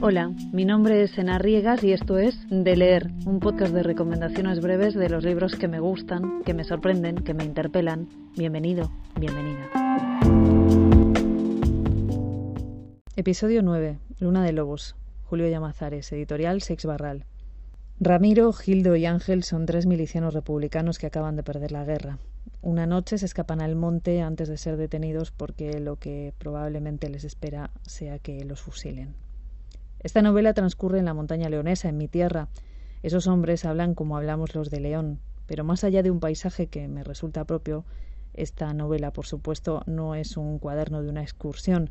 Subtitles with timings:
[0.00, 4.60] Hola, mi nombre es Ena Riegas y esto es De Leer, un podcast de recomendaciones
[4.60, 8.08] breves de los libros que me gustan, que me sorprenden, que me interpelan.
[8.36, 9.68] Bienvenido, bienvenida.
[13.16, 13.98] Episodio 9.
[14.20, 14.94] Luna de Lobos.
[15.24, 17.24] Julio Llamazares, editorial Sex Barral.
[17.98, 22.18] Ramiro, Gildo y Ángel son tres milicianos republicanos que acaban de perder la guerra.
[22.62, 27.24] Una noche se escapan al monte antes de ser detenidos porque lo que probablemente les
[27.24, 29.16] espera sea que los fusilen.
[30.00, 32.48] Esta novela transcurre en la montaña leonesa, en mi tierra.
[33.02, 36.86] Esos hombres hablan como hablamos los de León, pero más allá de un paisaje que
[36.86, 37.84] me resulta propio,
[38.34, 41.88] esta novela, por supuesto, no es un cuaderno de una excursión,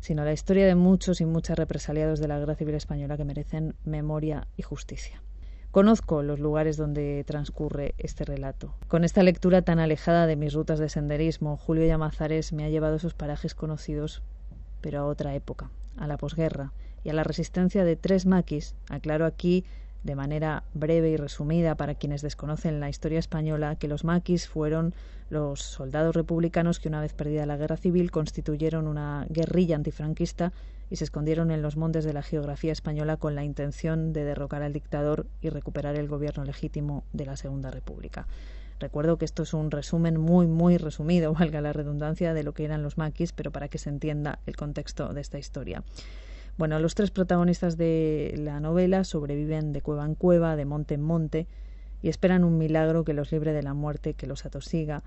[0.00, 3.74] sino la historia de muchos y muchas represaliados de la guerra civil española que merecen
[3.84, 5.22] memoria y justicia.
[5.70, 8.74] Conozco los lugares donde transcurre este relato.
[8.88, 12.94] Con esta lectura tan alejada de mis rutas de senderismo, Julio Llamazares me ha llevado
[12.94, 14.22] a esos parajes conocidos,
[14.80, 16.72] pero a otra época, a la posguerra,
[17.04, 18.74] y a la resistencia de tres maquis.
[18.88, 19.64] Aclaro aquí
[20.02, 24.94] de manera breve y resumida para quienes desconocen la historia española que los maquis fueron
[25.30, 30.52] los soldados republicanos que una vez perdida la guerra civil constituyeron una guerrilla antifranquista
[30.90, 34.62] y se escondieron en los montes de la geografía española con la intención de derrocar
[34.62, 38.26] al dictador y recuperar el gobierno legítimo de la Segunda República.
[38.80, 42.64] Recuerdo que esto es un resumen muy, muy resumido, valga la redundancia, de lo que
[42.64, 45.82] eran los maquis, pero para que se entienda el contexto de esta historia.
[46.56, 51.02] Bueno, los tres protagonistas de la novela sobreviven de cueva en cueva, de monte en
[51.02, 51.48] monte,
[52.00, 55.02] y esperan un milagro que los libre de la muerte, que los atosiga,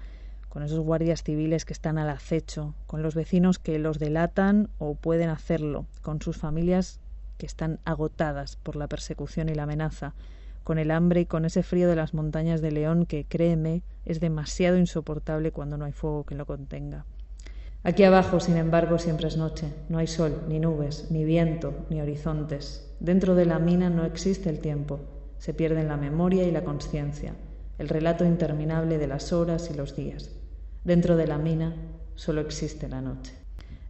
[0.49, 4.95] con esos guardias civiles que están al acecho, con los vecinos que los delatan o
[4.95, 6.99] pueden hacerlo, con sus familias
[7.37, 10.15] que están agotadas por la persecución y la amenaza,
[10.63, 14.19] con el hambre y con ese frío de las montañas de León que, créeme, es
[14.19, 17.05] demasiado insoportable cuando no hay fuego que lo contenga.
[17.87, 19.73] Aquí abajo, sin embargo, siempre es noche.
[19.87, 22.93] No hay sol, ni nubes, ni viento, ni horizontes.
[22.99, 24.99] Dentro de la mina no existe el tiempo.
[25.37, 27.33] Se pierden la memoria y la conciencia,
[27.77, 30.31] el relato interminable de las horas y los días.
[30.83, 31.77] Dentro de la mina
[32.15, 33.31] solo existe la noche.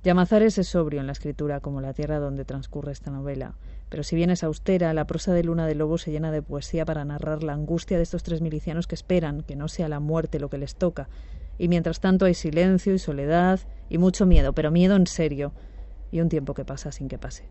[0.04, 3.56] Llamazares es sobrio en la escritura como la tierra donde transcurre esta novela,
[3.90, 6.86] pero si bien es austera, la prosa de Luna de Lobo se llena de poesía
[6.86, 10.40] para narrar la angustia de estos tres milicianos que esperan que no sea la muerte
[10.40, 11.10] lo que les toca,
[11.58, 13.60] y mientras tanto hay silencio y soledad
[13.90, 15.54] y mucho miedo, pero miedo en serio,
[16.12, 17.46] y un tiempo que pasa sin que pase.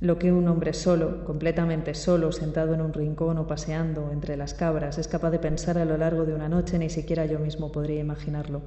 [0.00, 4.54] Lo que un hombre solo, completamente solo, sentado en un rincón o paseando entre las
[4.54, 7.72] cabras, es capaz de pensar a lo largo de una noche, ni siquiera yo mismo
[7.72, 8.62] podría imaginarlo.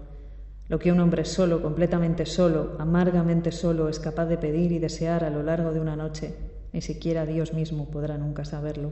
[0.67, 5.23] Lo que un hombre solo, completamente solo, amargamente solo, es capaz de pedir y desear
[5.23, 6.35] a lo largo de una noche,
[6.73, 8.91] ni siquiera Dios mismo podrá nunca saberlo.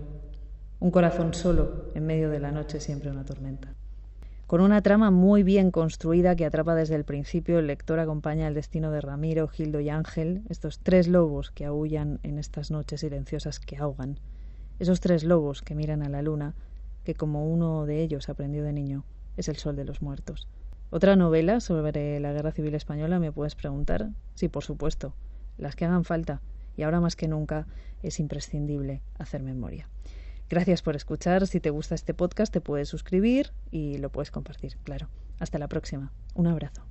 [0.80, 3.76] Un corazón solo, en medio de la noche, siempre una tormenta.
[4.50, 8.56] Con una trama muy bien construida que atrapa desde el principio, el lector acompaña el
[8.56, 13.60] destino de Ramiro, Gildo y Ángel, estos tres lobos que aullan en estas noches silenciosas
[13.60, 14.20] que ahogan.
[14.80, 16.56] Esos tres lobos que miran a la luna,
[17.04, 19.06] que como uno de ellos aprendió de niño,
[19.38, 20.48] es el sol de los muertos.
[20.90, 24.10] ¿Otra novela sobre la Guerra Civil Española me puedes preguntar?
[24.34, 25.14] Sí, por supuesto.
[25.60, 26.42] Las que hagan falta.
[26.76, 27.68] Y ahora más que nunca
[28.02, 29.88] es imprescindible hacer memoria.
[30.50, 31.46] Gracias por escuchar.
[31.48, 35.10] Si te gusta este podcast, te puedes suscribir y lo puedes compartir, claro.
[35.40, 36.12] Hasta la próxima.
[36.34, 36.84] Un abrazo.